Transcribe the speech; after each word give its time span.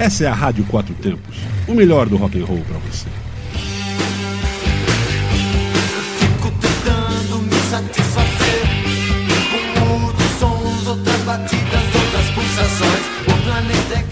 Essa 0.00 0.24
é 0.24 0.28
a 0.28 0.32
Rádio 0.32 0.64
Quatro 0.64 0.94
Tempos, 0.94 1.36
o 1.68 1.74
melhor 1.74 2.08
do 2.08 2.16
rock 2.16 2.40
and 2.40 2.46
roll 2.46 2.64
para 2.66 2.78
você. 2.78 3.06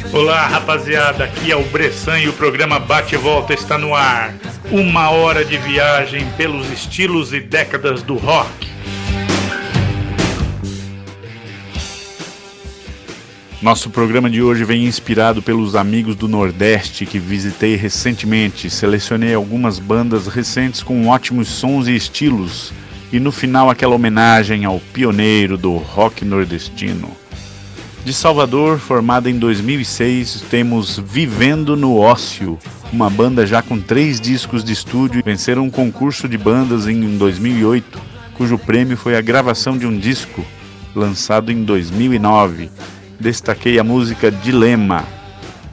É 0.05 0.15
Olá, 0.15 0.47
rapaziada. 0.47 1.25
Aqui 1.25 1.51
é 1.51 1.57
o 1.57 1.65
Bressan 1.71 2.19
e 2.19 2.29
o 2.29 2.35
programa 2.35 2.79
Bate 2.79 3.15
e 3.15 3.19
Volta 3.19 3.55
está 3.55 3.79
no 3.79 3.95
ar. 3.95 4.35
Uma 4.71 5.09
hora 5.09 5.43
de 5.43 5.57
viagem 5.57 6.29
pelos 6.37 6.71
estilos 6.71 7.33
e 7.33 7.41
décadas 7.41 8.03
do 8.03 8.17
rock. 8.17 8.68
Nosso 13.61 13.91
programa 13.91 14.31
de 14.31 14.41
hoje 14.41 14.63
vem 14.63 14.87
inspirado 14.87 15.43
pelos 15.43 15.75
amigos 15.75 16.15
do 16.15 16.29
Nordeste 16.29 17.05
que 17.05 17.19
visitei 17.19 17.75
recentemente. 17.75 18.71
Selecionei 18.71 19.35
algumas 19.35 19.81
bandas 19.81 20.29
recentes 20.29 20.81
com 20.81 21.09
ótimos 21.09 21.49
sons 21.49 21.89
e 21.89 21.97
estilos. 21.97 22.73
E 23.13 23.19
no 23.19 23.33
final, 23.33 23.69
aquela 23.69 23.97
homenagem 23.97 24.65
ao 24.65 24.79
pioneiro 24.79 25.59
do 25.59 25.77
rock 25.77 26.25
nordestino. 26.25 27.11
De 28.05 28.15
Salvador, 28.15 28.79
formada 28.79 29.29
em 29.29 29.37
2006, 29.37 30.45
temos 30.49 30.97
Vivendo 30.97 31.77
no 31.77 31.99
Ócio, 31.99 32.57
uma 32.93 33.11
banda 33.11 33.45
já 33.45 33.61
com 33.61 33.81
três 33.81 34.21
discos 34.21 34.63
de 34.63 34.73
estúdio. 34.73 35.21
Venceram 35.25 35.65
um 35.65 35.71
concurso 35.71 36.29
de 36.29 36.39
bandas 36.39 36.87
em 36.87 37.19
2008, 37.19 38.01
cujo 38.35 38.57
prêmio 38.57 38.97
foi 38.97 39.17
a 39.17 39.21
gravação 39.21 39.77
de 39.77 39.85
um 39.85 39.99
disco 39.99 40.47
lançado 40.95 41.51
em 41.51 41.65
2009 41.65 42.71
destaquei 43.19 43.79
a 43.79 43.85
música 43.85 44.31
Dilema. 44.31 45.05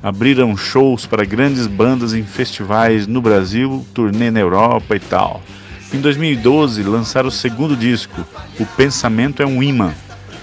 Abriram 0.02 0.55
shows 0.55 1.05
para 1.05 1.26
grandes 1.26 1.68
bandas 1.68 2.13
em 2.13 2.24
festivais 2.24 3.07
no 3.07 3.21
Brasil, 3.21 3.85
turnê 3.93 4.29
na 4.29 4.40
Europa 4.40 4.96
e 4.96 4.99
tal. 4.99 5.41
Em 5.93 5.99
2012, 5.99 6.84
lançaram 6.84 7.29
o 7.29 7.32
segundo 7.32 7.76
disco, 7.76 8.26
O 8.60 8.66
Pensamento 8.66 9.41
é 9.41 9.46
um 9.46 9.62
Imã, 9.62 9.93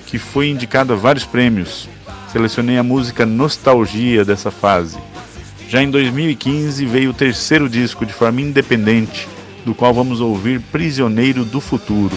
que 0.06 0.18
foi 0.18 0.48
indicado 0.48 0.92
a 0.92 0.96
vários 0.96 1.24
prêmios. 1.24 1.88
Selecionei 2.30 2.78
a 2.78 2.82
música 2.82 3.26
Nostalgia 3.26 4.24
dessa 4.24 4.50
fase. 4.50 4.98
Já 5.68 5.82
em 5.82 5.90
2015 5.90 6.84
veio 6.86 7.10
o 7.10 7.14
terceiro 7.14 7.68
disco 7.68 8.04
de 8.04 8.12
forma 8.12 8.40
independente, 8.40 9.28
do 9.64 9.74
qual 9.74 9.92
vamos 9.92 10.20
ouvir 10.20 10.60
Prisioneiro 10.60 11.44
do 11.44 11.60
Futuro. 11.60 12.16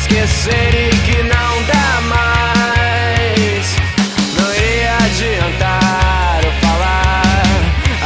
Esquecer 0.00 0.74
e 0.74 0.96
que 1.06 1.22
não 1.22 1.62
dá 1.64 2.00
mais. 2.08 3.76
Não 4.38 4.54
iria 4.54 4.96
adiantar 4.96 6.40
eu 6.42 6.52
falar. 6.60 7.42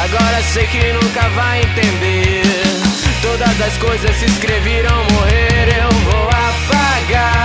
Agora 0.05 0.43
sei 0.43 0.67
que 0.67 0.93
nunca 0.93 1.29
vai 1.31 1.61
entender. 1.61 2.43
Todas 3.23 3.61
as 3.61 3.77
coisas 3.79 4.17
se 4.17 4.27
escreveram 4.27 5.05
morrer, 5.13 5.69
eu 5.83 5.91
vou 6.01 6.29
apagar 6.29 7.44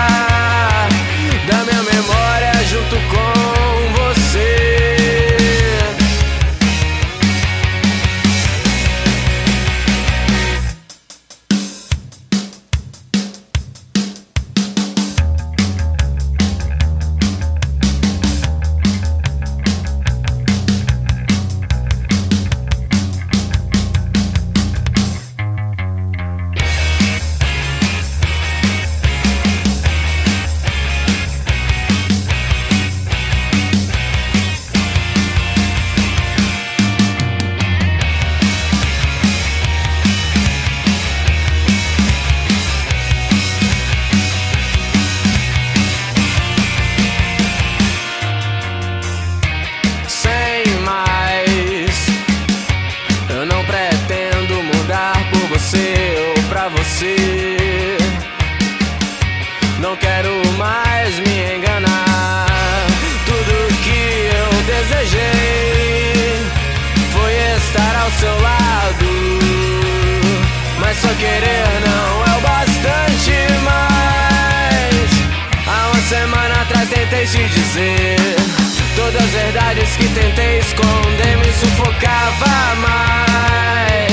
Não 59.82 59.96
quero 59.96 60.30
mais 60.58 61.18
me 61.20 61.56
enganar. 61.56 62.86
Tudo 63.26 63.74
que 63.82 64.30
eu 64.36 64.50
desejei 64.64 66.36
foi 67.14 67.34
estar 67.58 67.96
ao 68.04 68.12
seu 68.12 68.42
lado. 68.42 69.06
Mas 70.80 70.98
só 70.98 71.08
querer 71.08 71.82
não 71.86 72.26
é 72.26 72.38
o 72.38 72.42
bastante 72.42 73.32
mais. 73.64 75.10
Há 75.66 75.88
uma 75.92 76.02
semana 76.02 76.62
atrás 76.62 76.90
tentei 76.90 77.26
te 77.26 77.48
dizer 77.48 78.36
Todas 78.96 79.24
as 79.24 79.30
verdades 79.30 79.96
que 79.96 80.08
tentei 80.10 80.60
esconder 80.60 81.38
me 81.38 81.54
sufocava 81.54 82.76
mais 82.82 84.09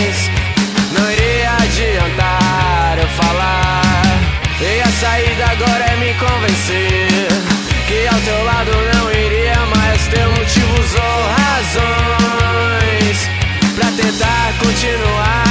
Que 7.87 8.07
ao 8.07 8.21
teu 8.21 8.45
lado 8.45 8.71
não 8.95 9.13
iria 9.13 9.57
mais 9.75 10.07
ter 10.09 10.27
motivos 10.27 10.95
ou 10.95 11.27
razões 11.39 13.19
Pra 13.75 13.91
tentar 13.93 14.55
continuar 14.59 15.46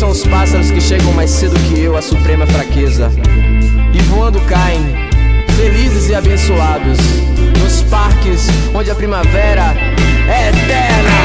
são 0.00 0.08
os 0.08 0.26
pássaros 0.26 0.70
que 0.70 0.80
chegam 0.80 1.12
mais 1.12 1.28
cedo 1.28 1.54
que 1.68 1.78
eu 1.78 1.94
à 1.94 2.00
suprema 2.00 2.46
fraqueza. 2.46 3.12
E 3.92 3.98
voando 4.04 4.40
caem, 4.46 4.80
felizes 5.54 6.08
e 6.08 6.14
abençoados, 6.14 6.96
nos 7.62 7.82
parques 7.82 8.46
onde 8.74 8.90
a 8.90 8.94
primavera 8.94 9.74
é 10.26 10.48
eterna. 10.48 11.19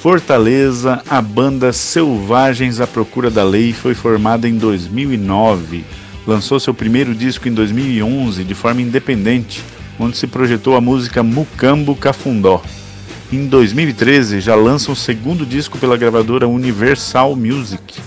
Fortaleza, 0.00 1.02
a 1.10 1.20
banda 1.20 1.74
Selvagens 1.74 2.80
à 2.80 2.86
Procura 2.86 3.30
da 3.30 3.44
Lei 3.44 3.74
foi 3.74 3.94
formada 3.94 4.48
em 4.48 4.56
2009. 4.56 5.84
Lançou 6.26 6.58
seu 6.58 6.72
primeiro 6.72 7.14
disco 7.14 7.46
em 7.46 7.52
2011 7.52 8.42
de 8.42 8.54
forma 8.54 8.80
independente, 8.80 9.62
onde 9.98 10.16
se 10.16 10.26
projetou 10.26 10.74
a 10.74 10.80
música 10.80 11.22
Mucambo 11.22 11.94
Cafundó. 11.94 12.62
Em 13.30 13.46
2013 13.46 14.40
já 14.40 14.54
lança 14.54 14.88
o 14.88 14.92
um 14.92 14.96
segundo 14.96 15.44
disco 15.44 15.76
pela 15.76 15.98
gravadora 15.98 16.48
Universal 16.48 17.36
Music, 17.36 18.00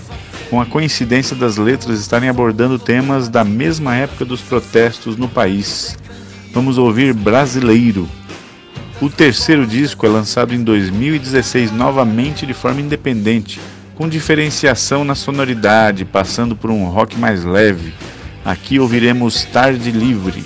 com 0.50 0.60
a 0.60 0.66
coincidência 0.66 1.36
das 1.36 1.58
letras 1.58 2.00
estarem 2.00 2.28
abordando 2.28 2.76
temas 2.76 3.28
da 3.28 3.44
mesma 3.44 3.94
época 3.94 4.24
dos 4.24 4.40
protestos 4.40 5.16
no 5.16 5.28
país. 5.28 5.96
Vamos 6.52 6.76
ouvir 6.76 7.14
Brasileiro, 7.14 8.08
o 9.00 9.10
terceiro 9.10 9.66
disco 9.66 10.06
é 10.06 10.08
lançado 10.08 10.54
em 10.54 10.62
2016 10.62 11.72
novamente 11.72 12.46
de 12.46 12.54
forma 12.54 12.80
independente, 12.80 13.60
com 13.94 14.08
diferenciação 14.08 15.04
na 15.04 15.14
sonoridade, 15.14 16.04
passando 16.04 16.54
por 16.54 16.70
um 16.70 16.84
rock 16.84 17.18
mais 17.18 17.44
leve. 17.44 17.92
Aqui 18.44 18.78
ouviremos 18.78 19.44
Tarde 19.44 19.90
Livre. 19.90 20.44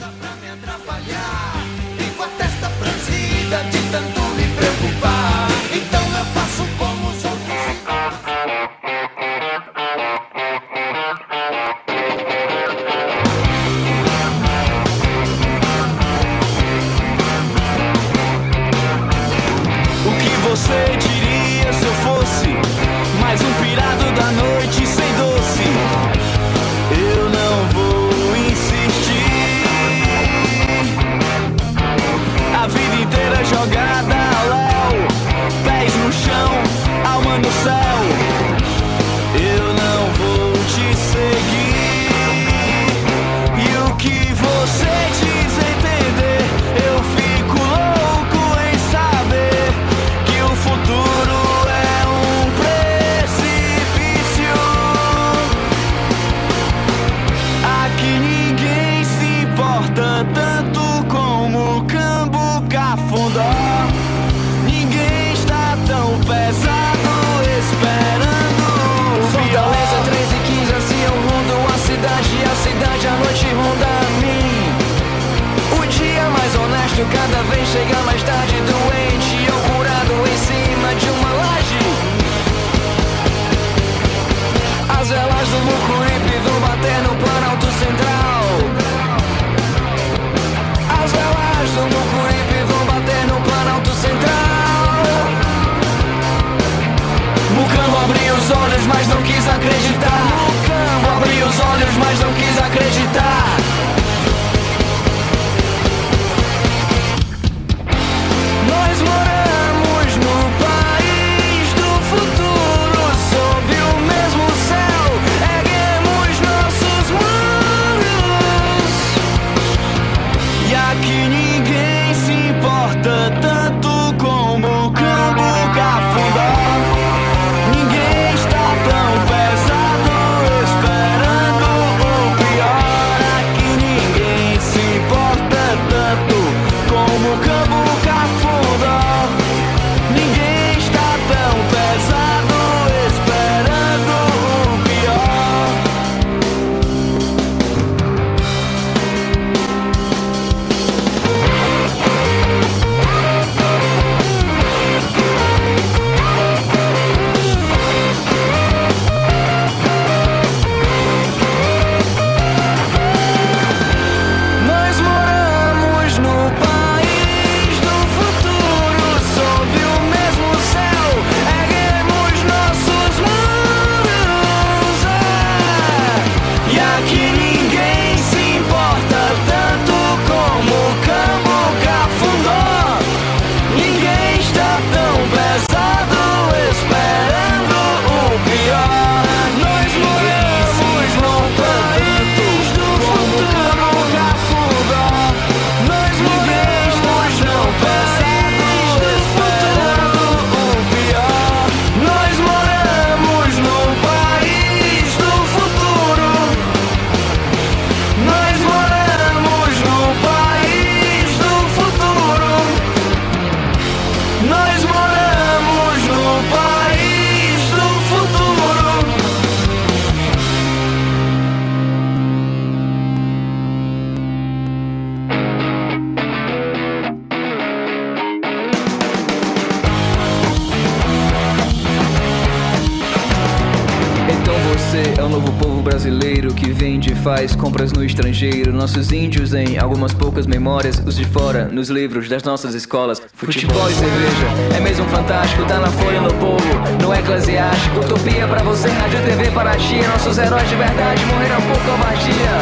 Faz 237.48 237.56
compras 237.56 237.92
no 237.92 238.04
estrangeiro. 238.04 238.72
Nossos 238.72 239.10
índios 239.10 239.54
em 239.54 239.78
algumas 239.78 240.12
poucas 240.12 240.46
memórias, 240.46 241.02
os 241.06 241.16
de 241.16 241.24
fora 241.24 241.66
nos 241.66 241.88
livros 241.88 242.28
das 242.28 242.42
nossas 242.42 242.74
escolas. 242.74 243.22
Futebol 243.34 243.88
e 243.88 243.94
cerveja 243.94 244.46
é 244.76 244.80
mesmo 244.80 245.06
fantástico, 245.06 245.64
tá 245.64 245.78
na 245.78 245.88
folha 245.88 246.20
no 246.20 246.32
povo, 246.34 246.68
no 247.02 247.14
eclesiástico. 247.14 248.00
Utopia 248.00 248.46
pra 248.46 248.62
você, 248.62 248.88
rádio 248.88 249.20
TV 249.24 249.50
para 249.52 249.70
a 249.70 249.78
chia. 249.78 250.06
Nossos 250.08 250.36
heróis 250.36 250.68
de 250.68 250.74
verdade 250.74 251.24
morreram 251.26 251.60
por 251.62 251.78
covardia. 251.84 252.52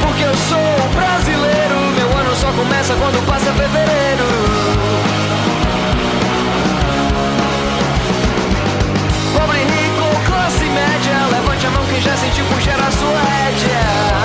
Porque 0.00 0.22
eu 0.22 0.36
sou 0.48 0.88
brasileiro, 0.94 1.74
meu 1.96 2.18
ano 2.18 2.34
só 2.36 2.50
começa 2.52 2.94
quando 2.94 3.26
passa 3.26 3.52
fevereiro. 3.52 4.37
Já 12.00 12.16
sentiu 12.16 12.44
puxar 12.46 12.78
a 12.78 12.90
sua 12.90 13.20
rédea. 13.22 14.18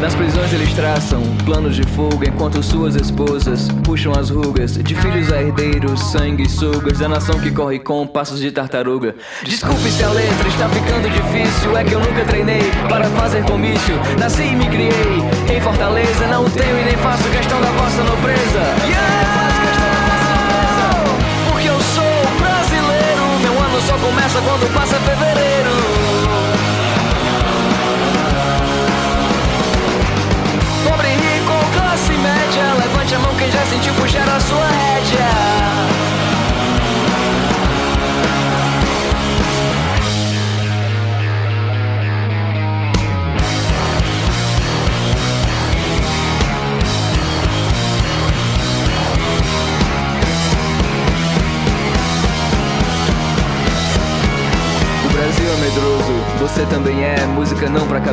Nas 0.00 0.14
prisões 0.14 0.50
eles 0.54 0.72
traçam 0.72 1.20
planos 1.44 1.76
de 1.76 1.82
fuga 1.82 2.26
Enquanto 2.26 2.62
suas 2.62 2.94
esposas 2.94 3.68
puxam 3.84 4.12
as 4.12 4.30
rugas 4.30 4.72
De 4.78 4.94
filhos 4.94 5.30
a 5.30 5.42
herdeiros, 5.42 6.00
sanguessugas 6.10 6.98
Da 6.98 7.08
nação 7.08 7.38
que 7.38 7.50
corre 7.50 7.78
com 7.78 8.06
passos 8.06 8.40
de 8.40 8.50
tartaruga. 8.50 9.14
Desculpe 9.44 9.90
se 9.90 10.02
a 10.02 10.08
letra 10.08 10.48
está 10.48 10.68
ficando 10.70 11.10
difícil 11.10 11.76
É 11.76 11.84
que 11.84 11.92
eu 11.92 12.00
nunca 12.00 12.24
treinei 12.24 12.62
para 12.88 13.04
fazer 13.10 13.44
comício. 13.44 13.94
Nasci 14.18 14.42
e 14.42 14.56
me 14.56 14.66
criei 14.66 15.54
em 15.54 15.60
Fortaleza 15.60 16.26
Não 16.28 16.48
tenho 16.48 16.80
e 16.80 16.84
nem 16.84 16.96
faço 16.96 17.28
questão 17.28 17.60
da 17.60 17.70
vossa 17.70 18.02
nobreza. 18.02 18.60
Porque 18.80 19.19
começa 24.00 24.40
quando 24.40 24.72
passa 24.72 24.96
fevereiro 25.00 25.89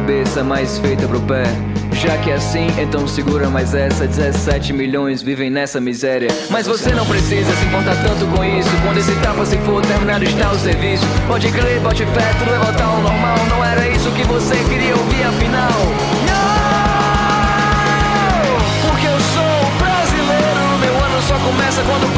cabeça, 0.08 0.42
feita 0.82 1.06
pro 1.06 1.20
pé. 1.20 1.44
Já 1.92 2.18
que 2.20 2.32
é 2.32 2.36
assim, 2.36 2.68
então 2.82 3.06
segura 3.06 3.50
mais 3.50 3.74
essa. 3.74 4.08
17 4.08 4.72
milhões 4.72 5.22
vivem 5.22 5.50
nessa 5.50 5.82
miséria. 5.82 6.30
Mas 6.50 6.66
você 6.66 6.92
não 6.92 7.06
precisa 7.06 7.52
se 7.54 7.66
importar 7.66 7.96
tanto 8.02 8.26
com 8.28 8.42
isso. 8.42 8.70
Quando 8.86 9.00
esse 9.00 9.14
tapa 9.16 9.46
se 9.46 9.58
for 9.58 9.86
terminado, 9.86 10.24
está 10.24 10.50
o 10.52 10.60
serviço. 10.60 11.04
Pode 11.28 11.52
crer, 11.52 11.82
bote 11.82 12.06
fé, 12.06 12.34
tudo 12.40 12.52
vai 12.52 12.60
voltar 12.60 12.86
ao 12.86 13.02
normal. 13.02 13.38
Não 13.50 13.66
era 13.66 13.86
isso 13.90 14.10
que 14.12 14.24
você 14.24 14.56
queria 14.70 14.96
ouvir, 14.96 15.24
afinal. 15.24 15.72
Não! 16.30 17.68
Porque 18.90 19.08
eu 19.08 19.20
sou 19.20 19.72
brasileiro. 19.78 20.80
Meu 20.80 20.96
ano 21.04 21.22
só 21.22 21.36
começa 21.40 21.84
quando 21.84 22.17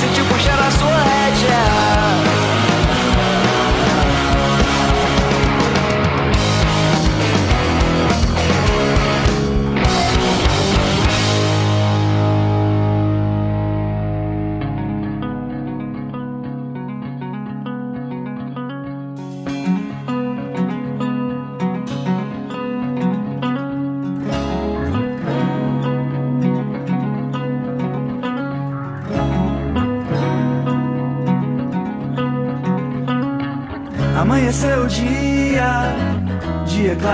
Levante 0.00 0.20
a 0.20 0.22
mão 0.22 0.22
quem 0.22 0.22
já 0.22 0.22
sentiu 0.22 0.24
puxar 0.26 0.58
a 0.60 0.70
sua 0.70 0.96
rédea 0.96 1.97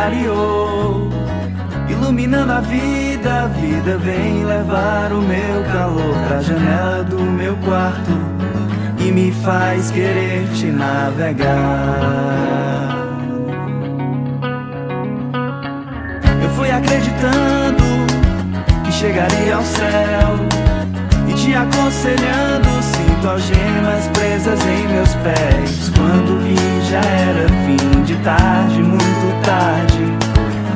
clareou, 0.04 1.08
iluminando 1.88 2.52
a 2.52 2.60
vida. 2.60 3.44
A 3.44 3.46
vida 3.46 3.96
vem 3.98 4.44
levar 4.44 5.12
o 5.12 5.22
meu 5.22 5.64
calor 5.72 6.14
pra 6.28 6.40
janela 6.40 7.02
do 7.04 7.20
meu 7.20 7.56
quarto 7.58 8.12
e 8.98 9.10
me 9.10 9.32
faz 9.32 9.90
querer 9.90 10.46
te 10.54 10.66
navegar. 10.66 11.48
Eu 16.42 16.50
fui 16.50 16.70
acreditando 16.70 17.84
chegaria 18.90 19.56
ao 19.56 19.62
céu 19.62 20.36
e 21.28 21.34
te 21.34 21.54
aconselhando. 21.54 22.74
Sinto 23.24 23.32
algemas 23.32 24.06
presas 24.12 24.60
em 24.66 24.86
meus 24.88 25.14
pés. 25.14 25.90
Quando 25.96 26.44
vi, 26.44 26.56
já 26.90 27.00
era 27.00 27.48
fim 27.64 28.02
de 28.02 28.16
tarde, 28.16 28.82
muito 28.82 29.42
tarde. 29.42 30.04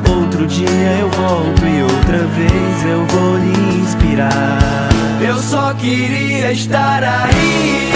Outro 0.09 0.47
dia 0.47 0.67
eu 0.99 1.09
volto 1.11 1.63
e 1.63 1.83
outra 1.83 2.17
vez 2.17 2.85
eu 2.85 3.05
vou 3.05 3.37
lhe 3.37 3.81
inspirar. 3.81 4.89
Eu 5.21 5.37
só 5.37 5.75
queria 5.75 6.51
estar 6.51 7.03
aí. 7.03 7.91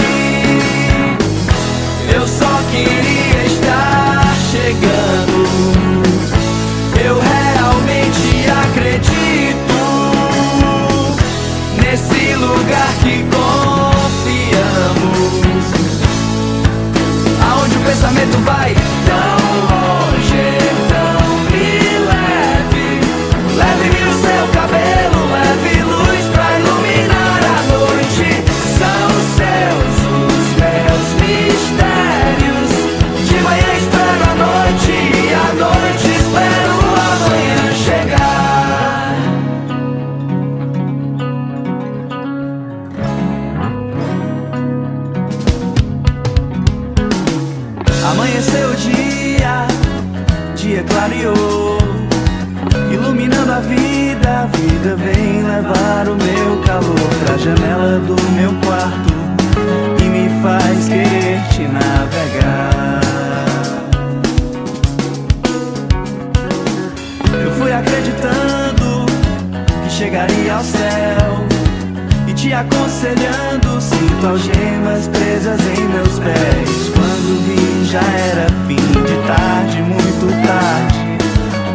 Eu 2.14 2.28
só 2.28 2.60
queria 2.70 3.46
estar 3.46 4.36
chegando. 4.52 5.48
Eu 7.04 7.18
realmente 7.18 8.46
acredito 8.62 9.74
nesse 11.82 12.34
lugar 12.36 12.94
que 13.02 13.24
confiamos. 13.24 13.83
Pensamento 17.84 18.38
vai 18.38 18.74
tão 19.06 19.36
longe, 19.68 20.33
levar 55.64 56.08
o 56.08 56.16
meu 56.16 56.62
calor 56.62 57.10
pra 57.24 57.38
janela 57.38 57.98
do 58.00 58.16
meu 58.32 58.52
quarto 58.66 59.14
e 59.98 60.04
me 60.04 60.42
faz 60.42 60.88
querer 60.88 61.40
te 61.52 61.62
navegar. 61.62 63.00
Eu 67.42 67.50
fui 67.52 67.72
acreditando 67.72 69.06
que 69.84 69.90
chegaria 69.90 70.54
ao 70.54 70.64
céu 70.64 71.46
e 72.28 72.34
te 72.34 72.52
aconselhando. 72.52 73.80
Sinto 73.80 74.26
algemas 74.26 75.08
presas 75.08 75.60
em 75.60 75.84
meus 75.88 76.18
pés. 76.18 76.90
Quando 76.94 77.40
vi, 77.46 77.84
já 77.86 78.02
era 78.02 78.46
fim 78.66 78.76
de 78.76 79.26
tarde, 79.26 79.82
muito 79.82 80.46
tarde. 80.46 81.04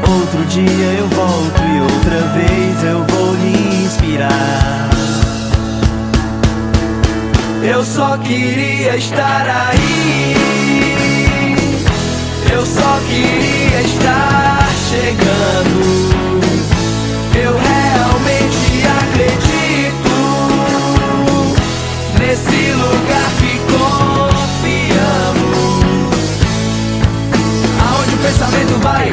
Outro 0.07 0.43
dia 0.45 0.99
eu 0.99 1.07
volto 1.07 1.61
e 1.61 1.81
outra 1.81 2.19
vez 2.33 2.83
eu 2.83 3.03
vou 3.05 3.33
lhe 3.35 3.68
inspirar. 3.89 4.89
Eu 7.63 7.83
só 7.83 8.17
queria 8.19 8.95
estar 8.95 9.47
aí. 9.71 10.35
Eu 12.51 12.63
só 12.65 12.99
queria 13.09 13.81
estar 13.81 14.69
chegando. 14.89 15.79
Eu 17.35 17.57
realmente 17.57 18.85
acredito 19.01 20.15
nesse 22.19 22.61
lugar 22.73 23.29
que 23.39 23.53
confiamos. 23.73 24.69
Aonde 27.81 28.13
o 28.13 28.17
pensamento 28.19 28.75
vai 28.83 29.11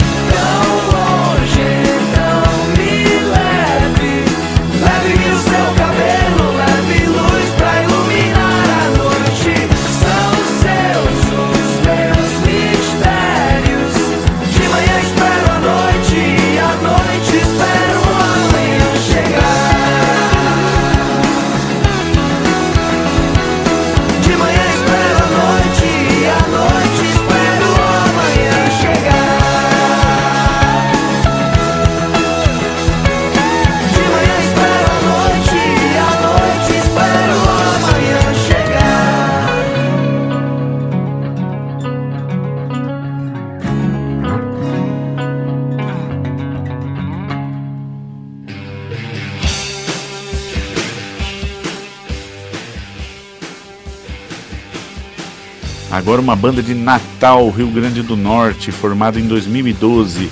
Agora 56.06 56.20
uma 56.20 56.36
banda 56.36 56.62
de 56.62 56.72
Natal, 56.72 57.50
Rio 57.50 57.66
Grande 57.66 58.00
do 58.00 58.16
Norte, 58.16 58.70
formada 58.70 59.18
em 59.18 59.26
2012, 59.26 60.30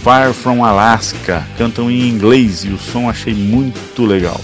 Far 0.00 0.32
From 0.32 0.64
Alaska, 0.64 1.44
cantam 1.58 1.90
em 1.90 2.08
inglês 2.08 2.64
e 2.64 2.68
o 2.68 2.78
som 2.78 3.10
achei 3.10 3.34
muito 3.34 4.06
legal. 4.06 4.40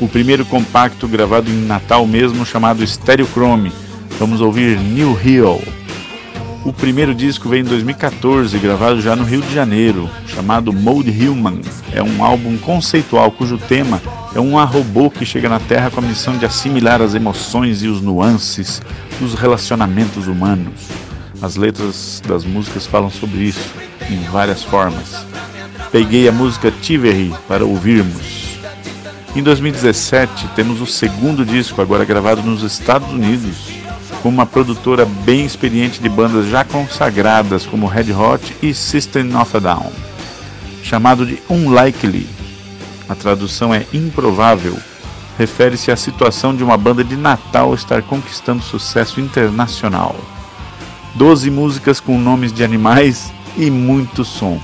O 0.00 0.06
primeiro 0.06 0.44
compacto 0.44 1.08
gravado 1.08 1.50
em 1.50 1.66
Natal 1.66 2.06
mesmo, 2.06 2.46
chamado 2.46 2.86
Stereochrome. 2.86 3.72
Vamos 4.20 4.40
ouvir 4.40 4.78
New 4.78 5.18
Hill. 5.20 5.60
O 6.64 6.72
primeiro 6.72 7.12
disco 7.12 7.48
veio 7.48 7.62
em 7.62 7.68
2014, 7.68 8.56
gravado 8.56 9.00
já 9.00 9.16
no 9.16 9.24
Rio 9.24 9.42
de 9.42 9.52
Janeiro, 9.52 10.08
chamado 10.28 10.72
Mode 10.72 11.10
Human. 11.10 11.60
É 11.92 12.00
um 12.04 12.24
álbum 12.24 12.56
conceitual 12.56 13.32
cujo 13.32 13.58
tema 13.58 14.00
é 14.34 14.40
um 14.40 14.58
arrobô 14.58 15.10
que 15.10 15.24
chega 15.24 15.48
na 15.48 15.58
Terra 15.58 15.90
com 15.90 16.00
a 16.00 16.04
missão 16.04 16.36
de 16.38 16.46
assimilar 16.46 17.02
as 17.02 17.14
emoções 17.14 17.82
e 17.82 17.88
os 17.88 18.00
nuances 18.00 18.80
dos 19.18 19.34
relacionamentos 19.34 20.28
humanos. 20.28 20.88
As 21.42 21.56
letras 21.56 22.22
das 22.26 22.44
músicas 22.44 22.86
falam 22.86 23.10
sobre 23.10 23.40
isso 23.40 23.72
em 24.08 24.22
várias 24.30 24.62
formas. 24.62 25.26
Peguei 25.90 26.28
a 26.28 26.32
música 26.32 26.70
Tivery 26.70 27.34
para 27.48 27.64
ouvirmos. 27.64 28.58
Em 29.34 29.42
2017, 29.42 30.48
temos 30.54 30.80
o 30.80 30.86
segundo 30.86 31.44
disco, 31.44 31.80
agora 31.80 32.04
gravado 32.04 32.42
nos 32.42 32.62
Estados 32.62 33.10
Unidos, 33.10 33.56
com 34.22 34.28
uma 34.28 34.44
produtora 34.44 35.04
bem 35.04 35.44
experiente 35.44 36.00
de 36.00 36.08
bandas 36.08 36.48
já 36.48 36.64
consagradas 36.64 37.64
como 37.64 37.86
Red 37.86 38.12
Hot 38.12 38.56
e 38.62 38.74
System 38.74 39.34
of 39.36 39.56
a 39.56 39.60
Down, 39.60 39.92
chamado 40.82 41.24
de 41.24 41.40
Unlikely. 41.48 42.39
A 43.10 43.14
tradução 43.16 43.74
é 43.74 43.84
improvável. 43.92 44.78
Refere-se 45.36 45.90
à 45.90 45.96
situação 45.96 46.54
de 46.54 46.62
uma 46.62 46.76
banda 46.76 47.02
de 47.02 47.16
Natal 47.16 47.74
estar 47.74 48.02
conquistando 48.02 48.62
sucesso 48.62 49.20
internacional. 49.20 50.14
Doze 51.16 51.50
músicas 51.50 51.98
com 51.98 52.16
nomes 52.16 52.52
de 52.52 52.62
animais 52.62 53.32
e 53.56 53.68
muito 53.68 54.24
som. 54.24 54.60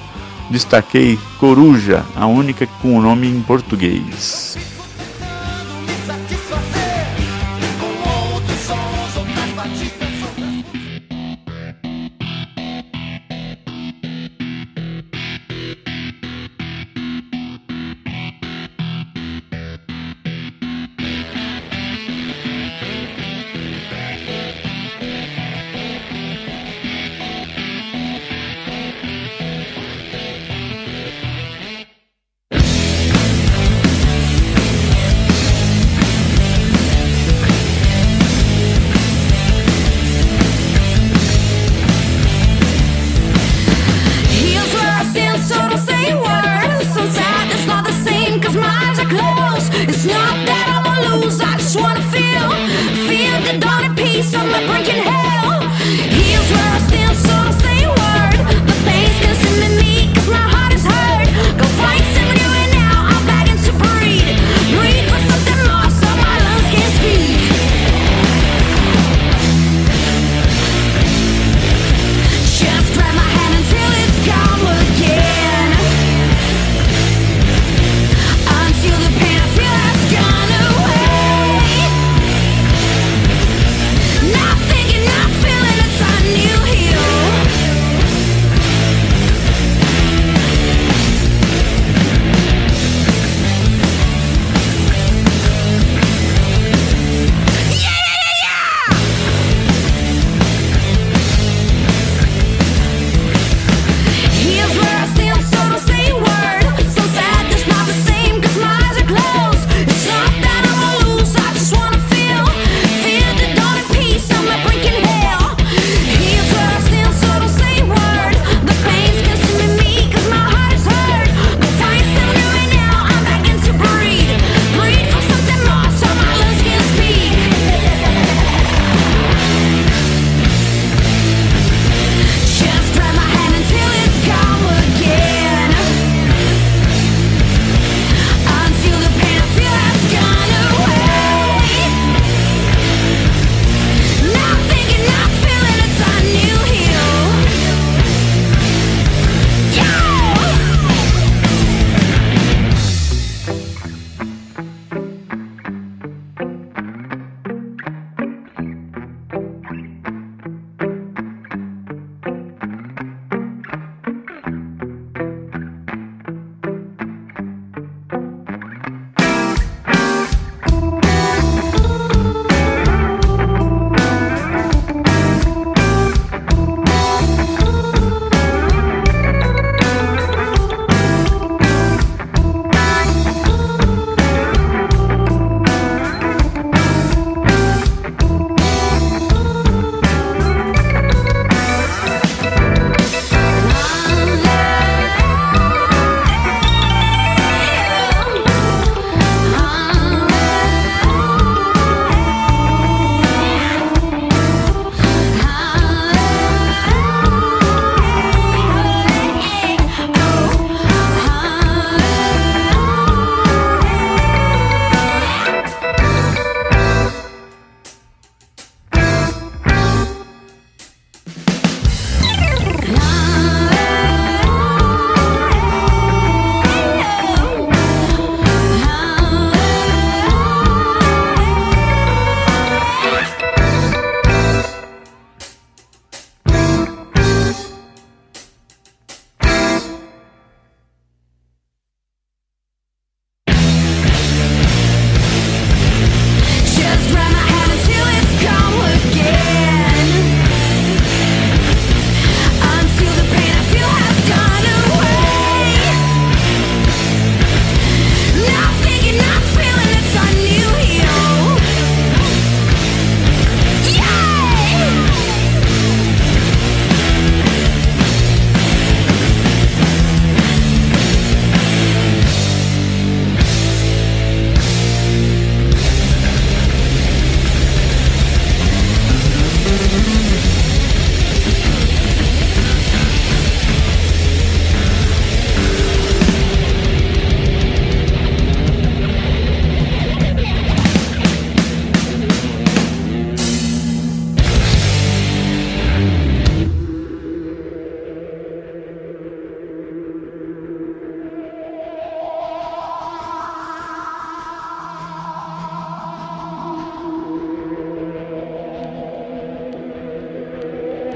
Destaquei 0.49 1.19
Coruja, 1.41 2.07
a 2.15 2.27
única 2.27 2.69
com 2.81 2.97
o 2.97 3.03
nome 3.03 3.27
em 3.27 3.43
português. 3.43 4.76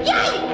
Yay! 0.03 0.50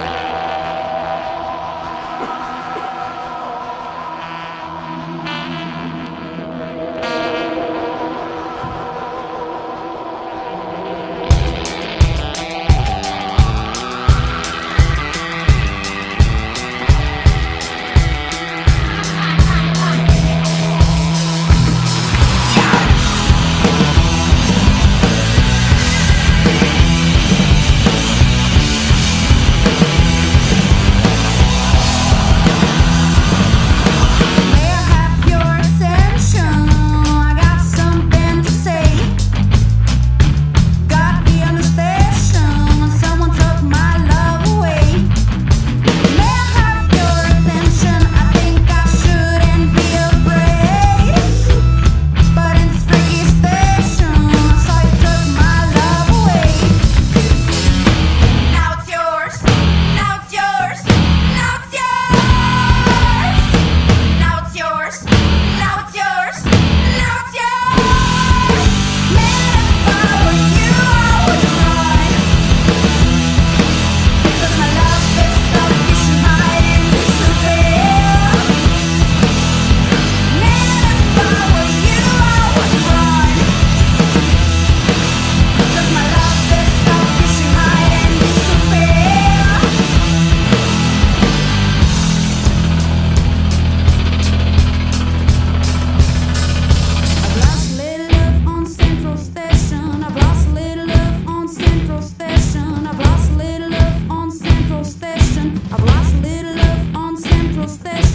Is 107.68 107.78
there 107.80 108.07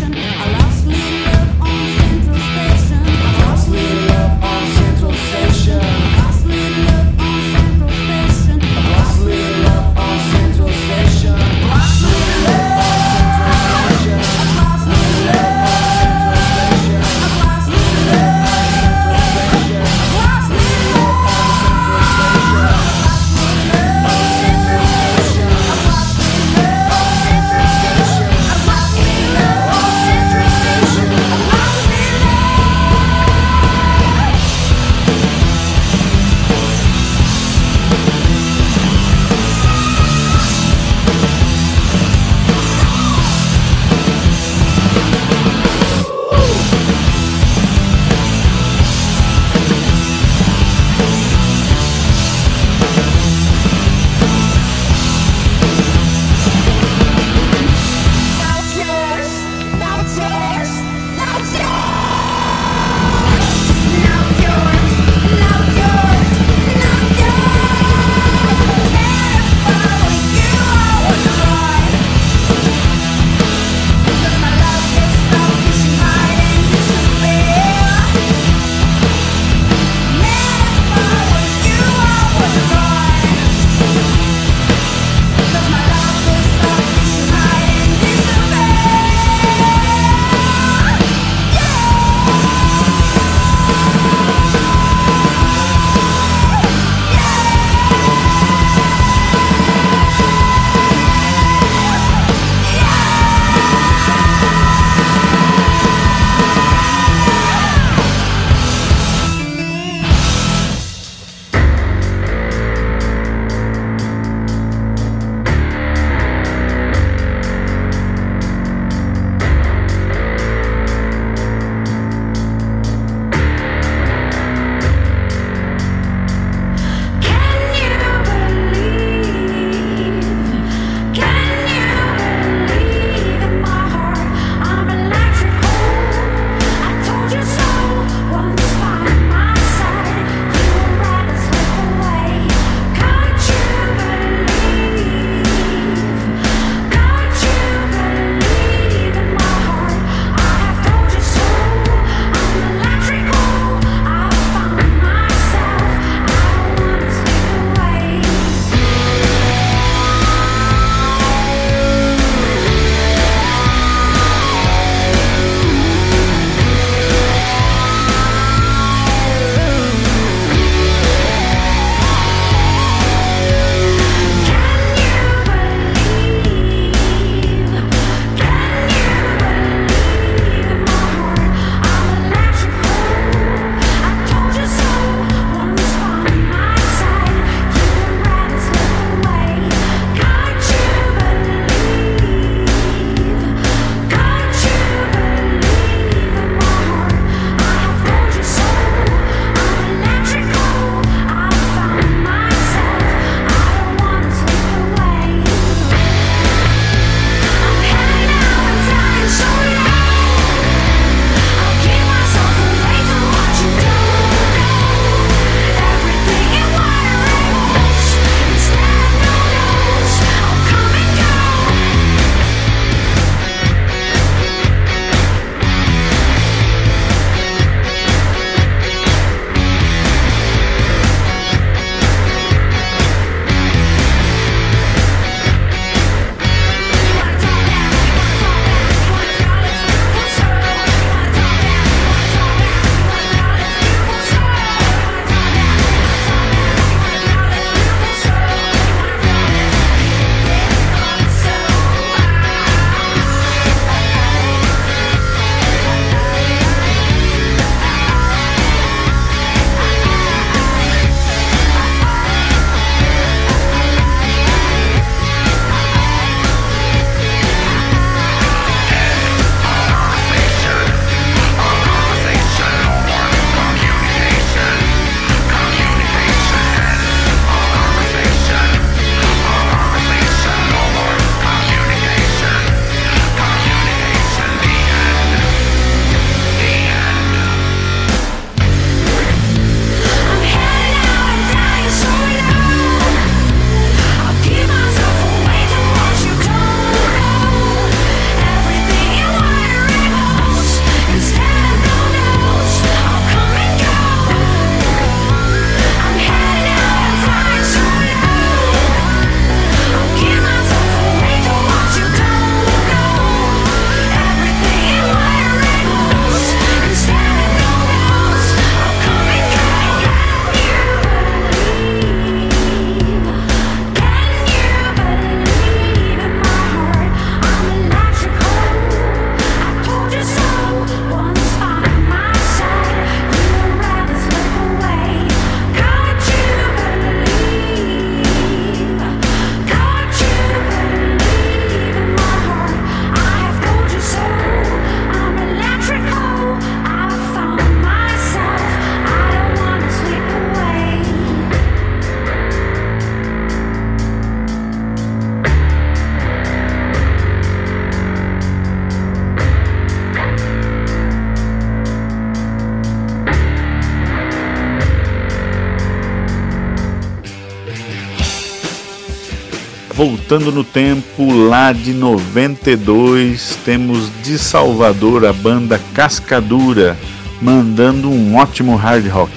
voltando 370.32 370.50
no 370.50 370.64
tempo, 370.64 371.30
lá 371.30 371.74
de 371.74 371.92
92, 371.92 373.58
temos 373.66 374.08
de 374.22 374.38
Salvador 374.38 375.26
a 375.26 375.32
banda 375.32 375.78
Cascadura, 375.92 376.96
mandando 377.38 378.08
um 378.08 378.36
ótimo 378.36 378.74
hard 378.74 379.06
rock. 379.08 379.30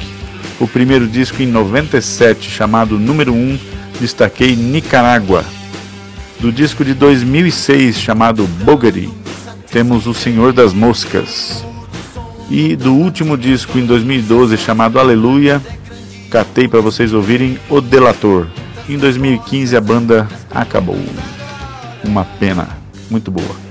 O 0.58 0.66
primeiro 0.66 1.06
disco 1.06 1.42
em 1.42 1.48
97, 1.48 2.50
chamado 2.50 2.98
Número 2.98 3.34
1, 3.34 3.60
destaquei 4.00 4.56
Nicarágua. 4.56 5.44
Do 6.40 6.50
disco 6.50 6.86
de 6.86 6.94
2006, 6.94 8.00
chamado 8.00 8.48
Bogary, 8.64 9.10
temos 9.70 10.08
O 10.08 10.14
Senhor 10.14 10.54
das 10.54 10.72
Moscas. 10.72 11.62
E 12.50 12.74
do 12.74 12.94
último 12.94 13.38
disco 13.38 13.78
em 13.78 13.86
2012, 13.86 14.56
chamado 14.56 14.98
Aleluia, 14.98 15.62
catei 16.32 16.70
para 16.70 16.80
vocês 16.80 17.12
ouvirem 17.12 17.60
O 17.70 17.82
Delator. 17.82 18.48
Em 18.88 18.98
2015 18.98 19.76
a 19.76 19.82
banda 19.82 20.26
acabou. 20.56 20.98
Uma 22.04 22.24
pena, 22.24 22.68
muito 23.10 23.30
boa. 23.30 23.65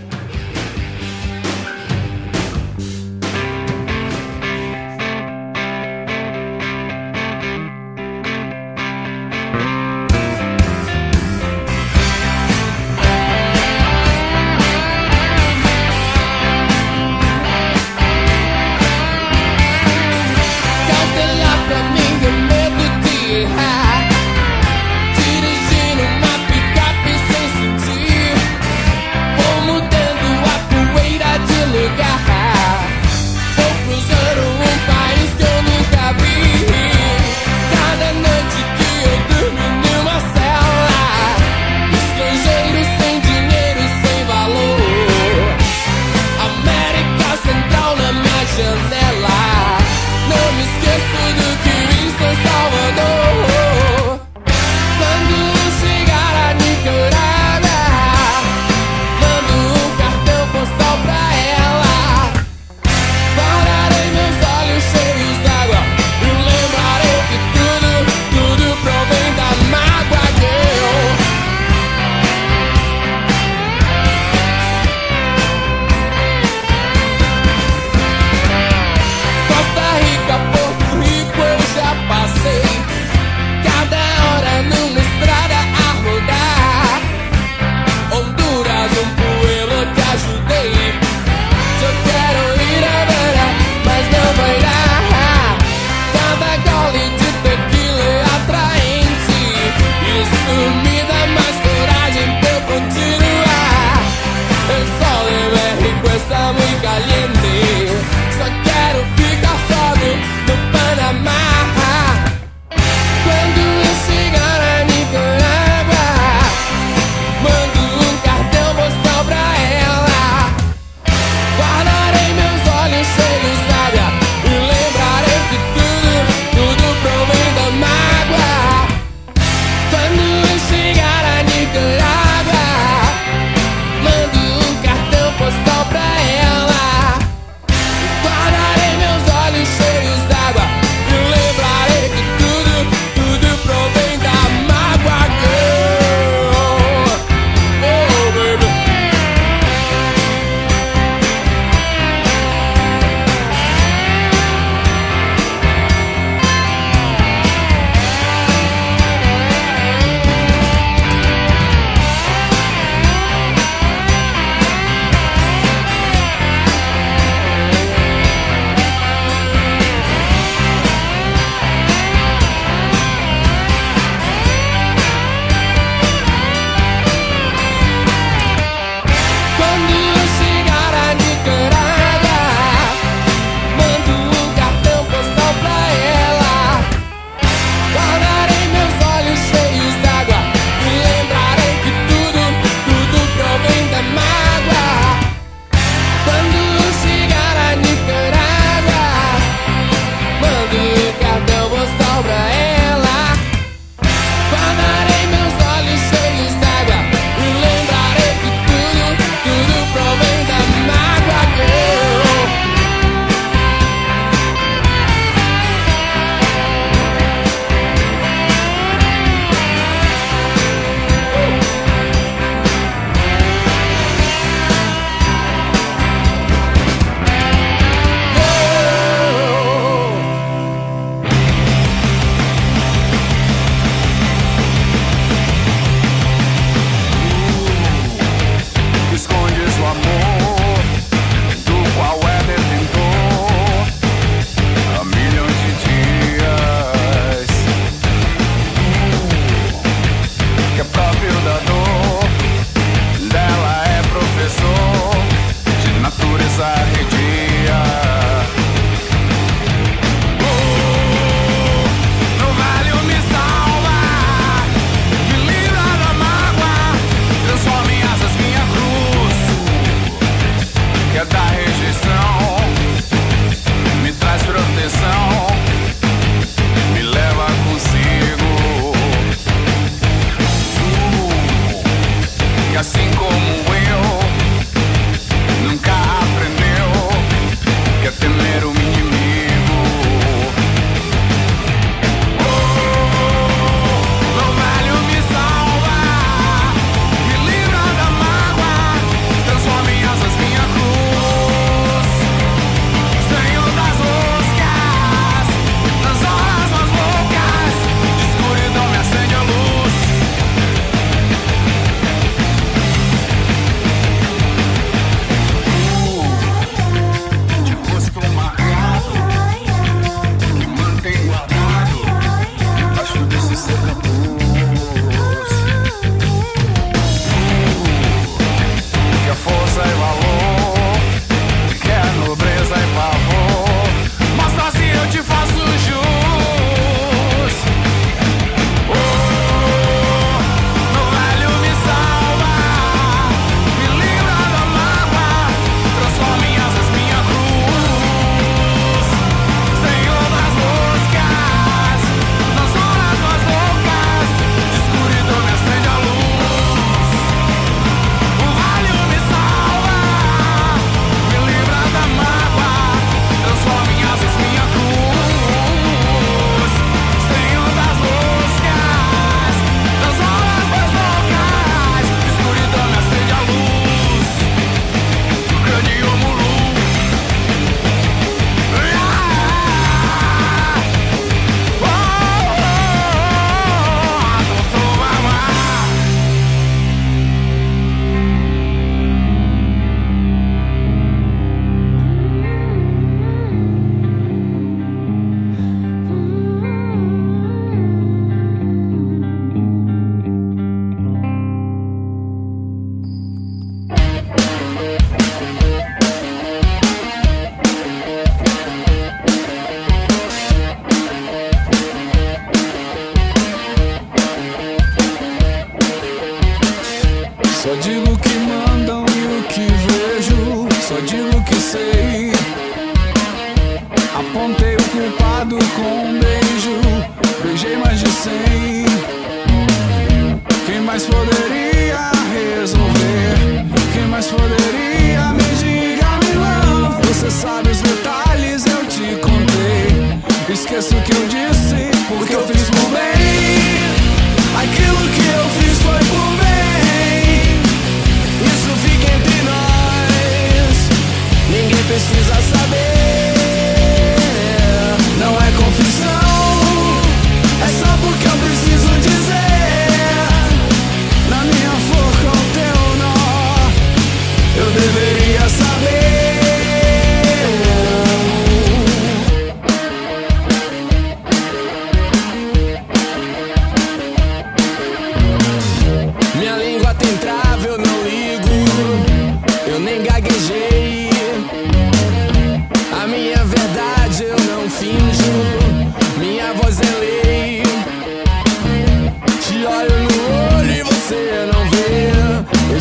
Eu 492.74 492.80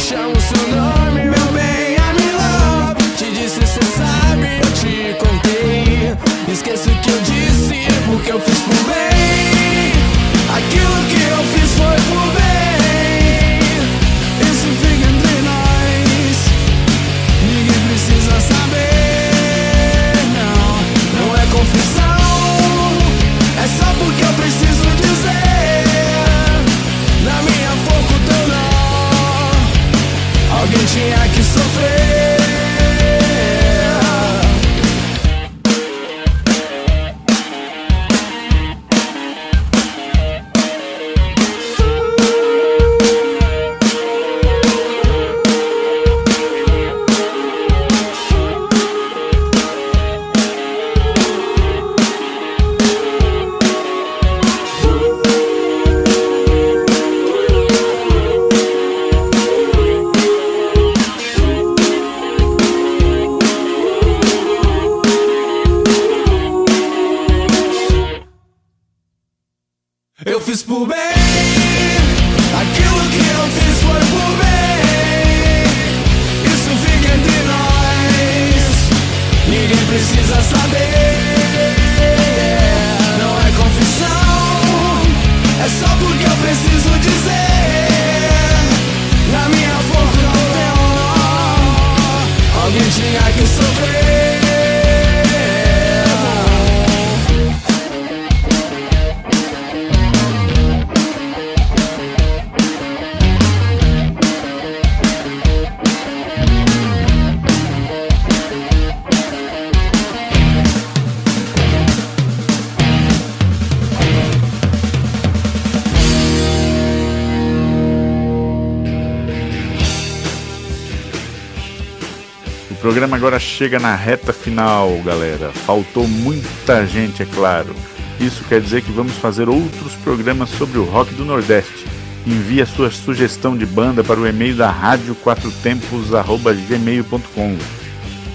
O 122.83 122.91
programa 122.91 123.15
agora 123.15 123.39
chega 123.39 123.79
na 123.79 123.95
reta 123.95 124.33
final, 124.33 124.89
galera. 125.05 125.53
Faltou 125.53 126.05
muita 126.05 126.85
gente, 126.85 127.23
é 127.23 127.25
claro. 127.25 127.73
Isso 128.19 128.43
quer 128.43 128.59
dizer 128.59 128.81
que 128.81 128.91
vamos 128.91 129.13
fazer 129.13 129.47
outros 129.47 129.93
programas 130.03 130.49
sobre 130.49 130.77
o 130.77 130.83
rock 130.83 131.13
do 131.13 131.23
Nordeste. 131.23 131.85
Envie 132.27 132.61
a 132.61 132.65
sua 132.65 132.91
sugestão 132.91 133.55
de 133.55 133.65
banda 133.65 134.03
para 134.03 134.19
o 134.19 134.27
e-mail 134.27 134.57
da 134.57 134.69
rádio 134.69 135.15
quatrotempos@gmail.com. 135.15 137.57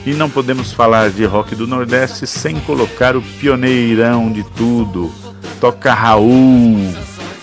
E 0.07 0.14
não 0.14 0.30
podemos 0.30 0.72
falar 0.72 1.11
de 1.11 1.26
rock 1.26 1.55
do 1.55 1.66
Nordeste 1.66 2.26
sem 2.26 2.59
colocar 2.61 3.16
o 3.16 3.20
pioneirão 3.20 4.32
de 4.32 4.44
tudo. 4.57 5.12
Toca 5.61 5.92
Raul. 5.92 6.94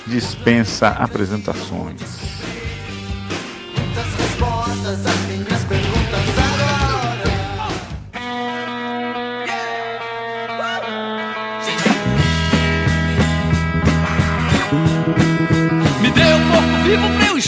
Dispensa 0.08 0.88
apresentações. 0.88 2.15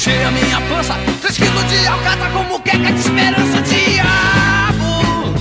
Encher 0.08 0.26
a 0.26 0.32
minha 0.32 0.62
pança. 0.62 0.95
Três 1.22 1.38
quilos 1.38 1.64
de 1.66 1.86
alcatra 1.88 2.30
como 2.30 2.60
queca 2.62 2.91
de 2.91 2.99
esperança. 2.99 3.62
Diabo, 3.62 5.34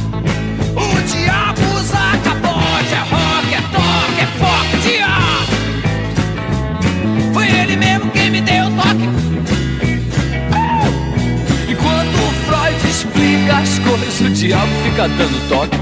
o 0.74 1.02
diabo 1.02 1.62
usa 1.76 1.98
capote. 2.24 2.94
É 2.94 2.98
rock, 2.98 3.54
é 3.54 3.60
toque, 3.72 4.20
é 4.20 4.26
pop. 4.38 4.66
Diabo, 4.82 5.52
foi 7.32 7.46
ele 7.48 7.76
mesmo 7.76 8.10
quem 8.10 8.30
me 8.30 8.40
deu 8.40 8.66
o 8.66 8.70
toque. 8.70 9.08
Enquanto 11.68 12.16
o 12.16 12.32
Freud 12.46 12.88
explica 12.88 13.56
as 13.58 13.78
coisas, 13.78 14.20
o 14.20 14.30
diabo 14.30 14.72
fica 14.84 15.08
dando 15.08 15.48
toque. 15.48 15.78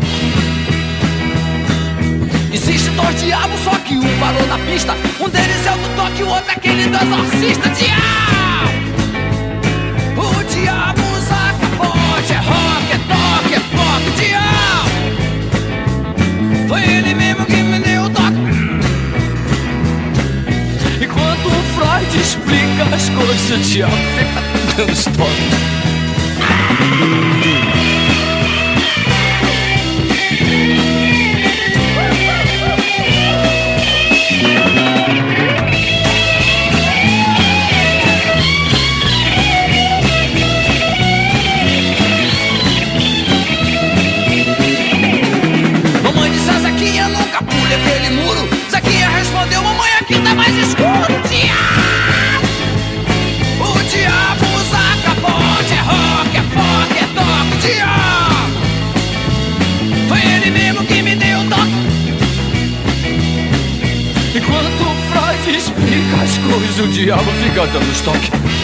Existe 2.53 2.91
dois 2.91 3.21
diabos, 3.21 3.61
só 3.65 3.75
que 3.79 3.95
um 3.95 4.19
parou 4.19 4.47
na 4.47 4.59
pista. 4.59 4.95
Um 5.21 5.29
deles 5.29 5.67
é 5.67 5.73
o 5.73 5.77
do 5.77 5.97
toque, 5.97 6.23
o 6.23 6.29
outro 6.29 6.51
é 6.51 6.53
aquele 6.53 6.87
do 6.87 6.97
exorcista. 6.97 7.69
Diabo! 7.71 8.44
É 12.33 12.37
rock, 12.37 12.93
é 12.93 12.99
toque, 12.99 13.55
é 13.55 13.61
pop. 13.61 14.03
Diabo! 14.17 14.91
Foi 16.69 16.83
ele 16.83 17.15
mesmo 17.15 17.45
que 17.47 17.57
me 17.57 17.79
deu 17.81 18.05
o 18.05 18.11
toque. 18.11 18.35
Enquanto 21.03 21.47
o 21.47 21.63
Freud 21.75 22.17
explica 22.21 22.85
as 22.95 23.09
coisas, 23.11 23.51
o 23.51 23.59
diabo 23.59 23.97
fica 24.17 24.41
dando. 24.77 24.95
Diabo 67.05 67.31
fica 67.33 67.67
dando 67.67 67.93
estoque. 67.93 68.64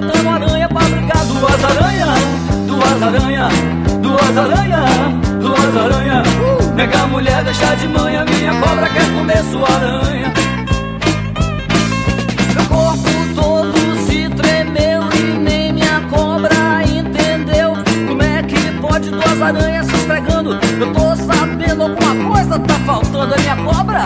Botando 0.00 0.26
aranha 0.28 0.68
pra 0.68 0.80
brigar. 0.80 1.24
Duas 1.26 1.64
aranhas, 1.64 2.18
duas 2.66 3.02
aranhas, 3.02 3.52
duas 4.00 4.36
aranhas, 4.36 4.90
duas 5.40 5.76
aranhas. 5.76 6.28
Pega 6.76 7.02
a 7.02 7.06
mulher, 7.06 7.44
deixa 7.44 7.74
de 7.76 7.88
manhã, 7.88 8.24
minha 8.24 8.54
cobra 8.60 8.88
quer 8.88 9.14
comer 9.14 9.44
sua 9.44 9.68
aranha. 9.68 10.32
Meu 12.54 12.64
corpo 12.66 13.10
todo 13.34 13.96
se 14.06 14.28
tremeu 14.30 15.02
e 15.12 15.38
nem 15.38 15.72
minha 15.72 16.00
cobra 16.10 16.82
entendeu 16.84 17.74
Como 18.08 18.22
é 18.22 18.42
que 18.42 18.58
pode 18.80 19.10
duas 19.10 19.42
aranhas 19.42 19.86
se 19.86 19.94
esfregando 19.94 20.58
Eu 20.80 20.92
tô 20.92 21.16
sabendo 21.16 21.82
alguma 21.82 22.30
coisa 22.30 22.58
tá 22.58 22.74
faltando 22.86 23.34
É 23.34 23.38
minha 23.38 23.56
cobra, 23.56 24.04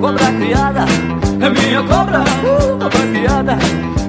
cobra 0.00 0.32
criada 0.32 0.84
É 1.40 1.50
minha 1.50 1.82
cobra, 1.82 2.20
uh, 2.20 2.78
cobra 2.78 3.06
criada 3.12 3.58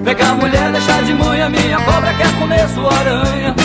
Pega 0.06 0.24
a 0.24 0.36
mulher, 0.36 0.72
deixa 0.72 1.02
de 1.02 1.14
manhã 1.16 1.50
Minha 1.50 1.80
cobra 1.80 2.14
quer 2.14 2.32
comer 2.38 2.70
sua 2.70 2.94
aranha. 2.94 3.56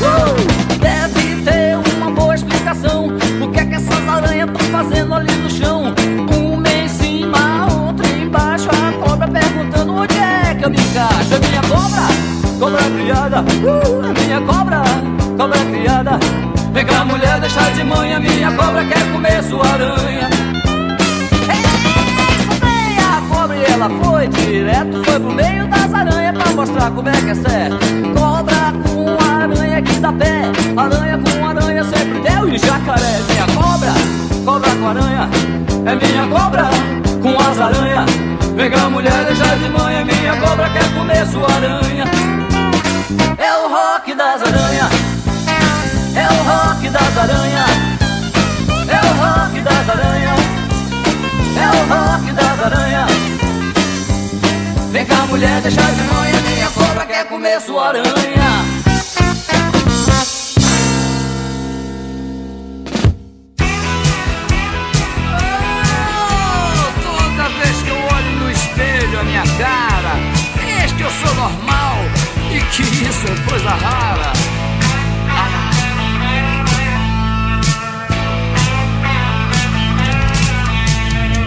Uh! 0.00 0.78
Deve 0.78 1.42
ter 1.42 1.76
uma 1.96 2.10
boa 2.10 2.34
explicação. 2.34 3.08
O 3.42 3.50
que 3.50 3.60
é 3.60 3.66
que 3.66 3.74
essas 3.74 4.08
aranhas 4.08 4.48
estão 4.48 4.70
fazendo 4.70 5.14
ali 5.14 5.34
no 5.34 5.50
chão? 5.50 5.94
Uma 6.34 6.68
em 6.70 6.88
cima, 6.88 7.66
outra 7.70 8.08
embaixo. 8.08 8.70
A 8.70 8.92
cobra 9.06 9.28
perguntando 9.28 9.96
onde 9.96 10.16
é 10.16 10.54
que 10.54 10.64
eu 10.64 10.70
me 10.70 10.78
encaixo? 10.78 11.38
Minha 11.46 11.60
cobra, 11.68 12.02
cobra 12.58 12.82
criada. 12.98 13.40
Uh, 13.42 14.24
minha 14.24 14.40
cobra, 14.40 14.82
cobra 15.36 15.58
criada. 15.58 16.18
Pega 16.72 17.00
a 17.00 17.04
mulher, 17.04 17.38
deixa 17.40 17.70
de 17.70 17.84
manhã 17.84 18.18
Minha 18.18 18.52
cobra 18.52 18.84
quer 18.84 19.12
comer 19.12 19.42
sua 19.42 19.66
aranha 19.66 20.55
e 23.56 23.72
ela 23.72 23.88
foi 24.02 24.28
direto 24.28 25.02
Foi 25.04 25.20
pro 25.20 25.32
meio 25.32 25.66
das 25.68 25.92
aranhas 25.92 26.36
pra 26.36 26.52
mostrar 26.52 26.90
como 26.90 27.08
é 27.08 27.12
que 27.12 27.30
é 27.30 27.34
certo. 27.34 27.78
Cobra 28.18 28.72
com 28.84 29.16
aranha 29.24 29.82
que 29.82 29.92
dá 30.00 30.12
pé 30.12 30.42
Aranha 30.76 31.18
com 31.18 31.46
aranha 31.46 31.84
sempre 31.84 32.20
deu 32.20 32.48
e 32.48 32.58
jacaré 32.58 33.20
Minha 33.28 33.46
cobra, 33.54 33.92
cobra 34.44 34.70
com 34.70 34.88
aranha 34.88 35.28
É 35.86 35.94
minha 35.94 36.26
cobra 36.28 36.64
com 37.22 37.40
as 37.40 37.60
aranhas 37.60 38.10
Pega 38.56 38.90
mulher, 38.90 39.24
deixa 39.24 39.56
de 39.56 39.68
manhã 39.68 40.04
Minha 40.04 40.36
cobra 40.36 40.68
quer 40.70 40.94
comer 40.94 41.26
sua 41.26 41.46
aranha. 41.46 42.04
É 43.38 43.52
o 43.54 43.68
rock 43.68 44.14
das 44.14 44.42
aranhas 44.42 44.90
É 46.14 46.26
o 46.26 46.42
rock 46.42 46.88
das 46.88 47.18
aranhas 47.18 47.70
É 48.88 49.00
o 49.04 49.12
rock 49.22 49.60
das 49.60 49.88
aranhas 49.90 50.40
É 51.56 51.68
o 51.68 51.80
rock 51.92 52.32
das 52.32 52.60
aranhas 52.64 53.35
Vem 54.96 55.04
cá 55.04 55.26
mulher 55.26 55.60
deixa 55.60 55.82
de 55.82 56.02
manhã, 56.04 56.40
minha 56.40 56.70
cobra 56.70 57.04
quer 57.04 57.26
comer 57.26 57.60
sua 57.60 57.88
aranha. 57.88 58.06
Que 72.72 72.82
isso 72.82 73.26
é 73.26 73.50
coisa 73.50 73.70
rara. 73.70 74.32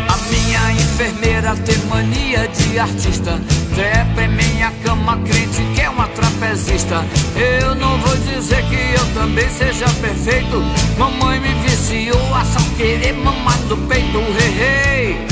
A 0.08 0.18
minha 0.32 0.72
enfermeira 0.72 1.56
tem 1.58 1.78
mania 1.86 2.49
artista. 2.78 3.40
Trepa 3.74 4.24
em 4.24 4.28
minha 4.28 4.72
cama 4.84 5.18
crente 5.18 5.64
que 5.74 5.82
é 5.82 5.90
uma 5.90 6.08
trapezista. 6.10 7.04
Eu 7.36 7.76
não 7.76 7.98
vou 8.00 8.16
dizer 8.18 8.64
que 8.66 8.76
eu 8.76 9.14
também 9.14 9.50
seja 9.50 9.86
perfeito. 10.02 10.62
Mamãe 10.98 11.40
me 11.40 11.54
viciou 11.68 12.36
a 12.36 12.44
só 12.46 12.60
querer 12.78 13.14
mamar 13.14 13.58
do 13.70 13.78
peito. 13.88 14.20
Rei, 14.38 14.52
rei. 14.52 15.28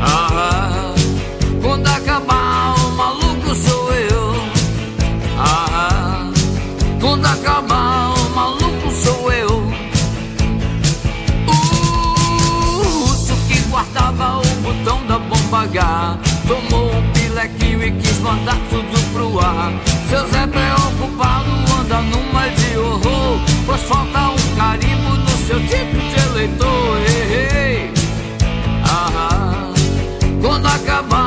Ah, 0.00 0.94
quando 1.60 1.86
acabar 1.88 2.74
o 2.78 2.90
maluco 2.92 3.54
sou 3.54 3.92
eu. 3.92 4.34
Ah, 5.38 6.30
quando 7.00 7.26
acabar 7.26 8.14
o 8.14 8.30
maluco 8.34 8.90
sou 8.92 9.32
eu. 9.32 9.72
O 11.46 13.08
urso 13.08 13.34
que 13.48 13.58
guardava 13.68 14.38
o 14.38 14.46
botão 14.62 15.04
da 15.06 15.18
bomba 15.18 15.62
H 15.62 16.25
Tomou 16.46 16.92
um 16.94 17.12
pilequinho 17.12 17.82
e 17.82 17.90
quis 17.92 18.18
mandar 18.20 18.56
tudo 18.70 19.12
pro 19.12 19.40
ar. 19.40 19.72
Seu 20.08 20.26
Zé 20.28 20.46
preocupado 20.46 21.50
anda 21.80 22.00
numa 22.02 22.48
de 22.48 22.78
horror 22.78 23.40
Pois 23.66 23.82
falta 23.82 24.30
um 24.30 24.56
carimbo 24.56 25.10
no 25.10 25.30
seu 25.46 25.58
tipo 25.60 25.96
de 25.96 26.28
eleitor. 26.30 26.98
Ei, 27.08 27.58
ei. 27.58 27.92
Ah, 28.84 29.72
Quando 30.40 30.66
acabar 30.66 31.25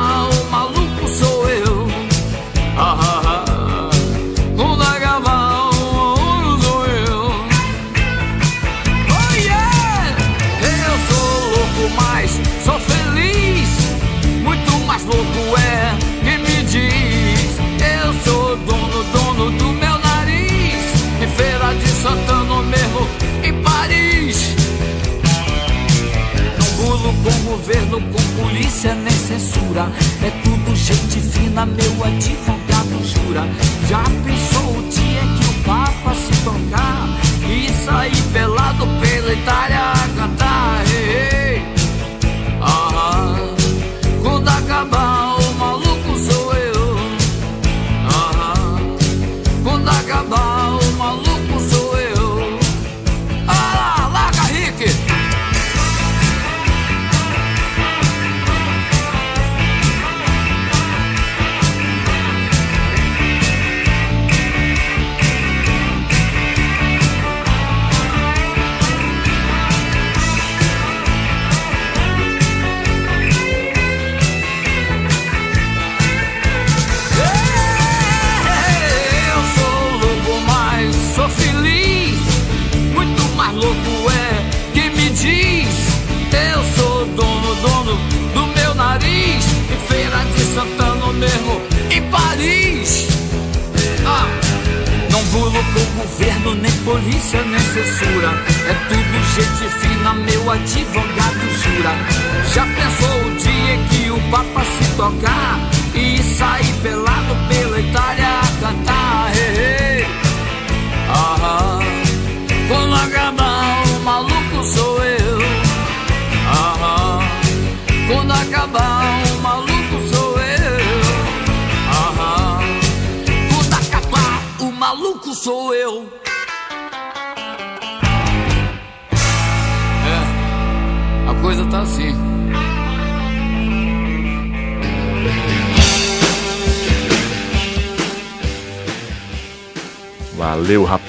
com 27.22 27.50
governo, 27.50 28.00
com 28.00 28.42
polícia 28.42 28.94
nem 28.94 29.12
censura. 29.12 29.90
É 30.22 30.30
tudo 30.42 30.74
gente 30.74 31.20
fina, 31.20 31.66
meu 31.66 32.04
advogado 32.04 33.04
jura. 33.04 33.48
Já 33.88 34.02
pensou 34.24 34.78
o 34.78 34.88
dia 34.88 35.20
que 35.20 35.44
o 35.50 35.64
Papa 35.64 36.14
se 36.14 36.44
tocar 36.44 37.08
e 37.48 37.68
sair 37.84 38.22
pelado 38.32 38.86
pela 39.00 39.32
Itália 39.32 39.92
a 39.92 40.08
cantar? 40.16 40.69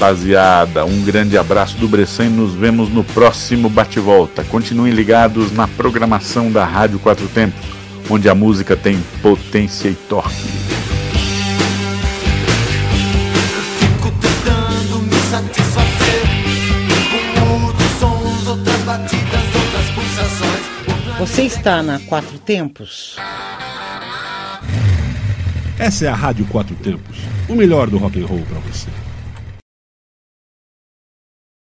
Rapaziada. 0.02 0.84
Um 0.84 1.04
grande 1.04 1.38
abraço 1.38 1.78
do 1.78 1.88
Bressan 1.88 2.26
e 2.26 2.30
nos 2.30 2.56
vemos 2.56 2.90
no 2.90 3.04
próximo 3.04 3.70
bate-volta. 3.70 4.44
Continuem 4.44 4.92
ligados 4.92 5.52
na 5.52 5.68
programação 5.68 6.52
da 6.52 6.66
Rádio 6.66 6.98
Quatro 6.98 7.28
Tempos, 7.28 7.62
onde 8.10 8.28
a 8.28 8.34
música 8.34 8.76
tem 8.76 9.00
potência 9.22 9.90
e 9.90 9.94
torque. 9.94 10.34
Você 21.20 21.44
está 21.44 21.84
na 21.84 22.00
Quatro 22.00 22.40
Tempos? 22.40 23.18
Essa 25.78 26.06
é 26.06 26.08
a 26.08 26.16
Rádio 26.16 26.46
Quatro 26.46 26.76
Tempos, 26.76 27.18
o 27.48 27.54
melhor 27.54 27.88
do 27.88 28.00
rock 28.00 28.20
and 28.20 28.26
roll 28.26 28.42
para 28.42 28.60
você. 28.60 29.01